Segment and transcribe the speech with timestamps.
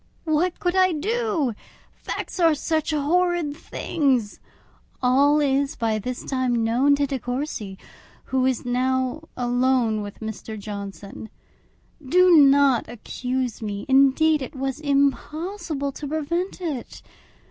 [0.25, 1.53] What could I do!
[1.93, 4.39] Facts are such horrid things!
[4.99, 7.77] All is by this time known to De Courcy,
[8.23, 10.57] who is now alone with Mr.
[10.57, 11.29] Johnson.
[12.03, 17.03] Do not accuse me; indeed, it was impossible to prevent it.